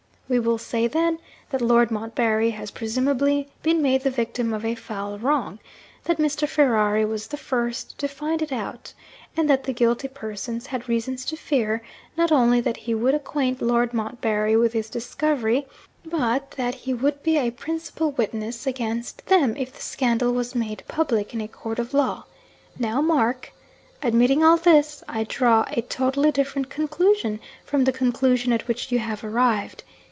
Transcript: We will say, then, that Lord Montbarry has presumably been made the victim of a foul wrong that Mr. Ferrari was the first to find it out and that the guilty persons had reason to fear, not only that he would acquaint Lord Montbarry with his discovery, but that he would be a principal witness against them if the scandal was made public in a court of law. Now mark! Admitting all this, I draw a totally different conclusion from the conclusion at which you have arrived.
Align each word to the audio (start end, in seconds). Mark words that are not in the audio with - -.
We 0.31 0.39
will 0.39 0.57
say, 0.57 0.87
then, 0.87 1.19
that 1.49 1.59
Lord 1.61 1.91
Montbarry 1.91 2.51
has 2.51 2.71
presumably 2.71 3.49
been 3.63 3.81
made 3.81 4.03
the 4.03 4.09
victim 4.09 4.53
of 4.53 4.63
a 4.63 4.75
foul 4.75 5.19
wrong 5.19 5.59
that 6.05 6.19
Mr. 6.19 6.47
Ferrari 6.47 7.03
was 7.03 7.27
the 7.27 7.35
first 7.35 7.97
to 7.97 8.07
find 8.07 8.41
it 8.41 8.53
out 8.53 8.93
and 9.35 9.49
that 9.49 9.65
the 9.65 9.73
guilty 9.73 10.07
persons 10.07 10.67
had 10.67 10.87
reason 10.87 11.17
to 11.17 11.35
fear, 11.35 11.81
not 12.15 12.31
only 12.31 12.61
that 12.61 12.77
he 12.77 12.93
would 12.95 13.13
acquaint 13.13 13.61
Lord 13.61 13.93
Montbarry 13.93 14.55
with 14.55 14.71
his 14.71 14.89
discovery, 14.89 15.67
but 16.05 16.51
that 16.51 16.75
he 16.75 16.93
would 16.93 17.21
be 17.23 17.35
a 17.35 17.51
principal 17.51 18.11
witness 18.11 18.65
against 18.65 19.25
them 19.25 19.57
if 19.57 19.73
the 19.73 19.81
scandal 19.81 20.31
was 20.31 20.55
made 20.55 20.81
public 20.87 21.33
in 21.33 21.41
a 21.41 21.49
court 21.49 21.77
of 21.77 21.93
law. 21.93 22.23
Now 22.79 23.01
mark! 23.01 23.51
Admitting 24.01 24.45
all 24.45 24.55
this, 24.55 25.03
I 25.09 25.25
draw 25.25 25.65
a 25.71 25.81
totally 25.81 26.31
different 26.31 26.69
conclusion 26.69 27.41
from 27.65 27.83
the 27.83 27.91
conclusion 27.91 28.53
at 28.53 28.69
which 28.69 28.93
you 28.93 28.99
have 28.99 29.25
arrived. 29.25 29.83